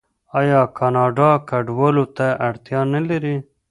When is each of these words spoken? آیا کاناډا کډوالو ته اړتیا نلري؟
آیا 0.39 0.61
کاناډا 0.77 1.31
کډوالو 1.49 2.05
ته 2.17 2.27
اړتیا 2.47 2.79
نلري؟ 2.93 3.35